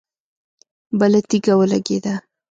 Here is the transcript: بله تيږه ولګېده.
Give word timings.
بله 0.99 1.19
تيږه 1.29 1.53
ولګېده. 1.59 2.13